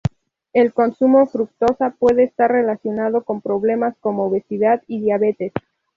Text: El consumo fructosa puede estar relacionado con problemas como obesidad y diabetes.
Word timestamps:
El 0.51 0.73
consumo 0.73 1.27
fructosa 1.27 1.91
puede 1.91 2.23
estar 2.23 2.49
relacionado 2.51 3.23
con 3.23 3.39
problemas 3.39 3.95
como 4.01 4.25
obesidad 4.25 4.81
y 4.87 4.99
diabetes. 4.99 5.51